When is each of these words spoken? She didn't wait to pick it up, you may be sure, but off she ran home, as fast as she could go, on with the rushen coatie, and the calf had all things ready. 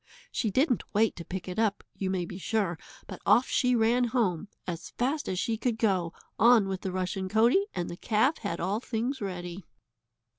She 0.31 0.49
didn't 0.49 0.81
wait 0.95 1.15
to 1.17 1.23
pick 1.23 1.47
it 1.47 1.59
up, 1.59 1.83
you 1.93 2.09
may 2.09 2.25
be 2.25 2.39
sure, 2.39 2.79
but 3.05 3.21
off 3.23 3.45
she 3.47 3.75
ran 3.75 4.05
home, 4.05 4.47
as 4.65 4.89
fast 4.89 5.29
as 5.29 5.37
she 5.37 5.57
could 5.57 5.77
go, 5.77 6.11
on 6.39 6.67
with 6.67 6.81
the 6.81 6.91
rushen 6.91 7.29
coatie, 7.29 7.65
and 7.75 7.87
the 7.87 7.97
calf 7.97 8.39
had 8.39 8.59
all 8.59 8.79
things 8.79 9.21
ready. 9.21 9.63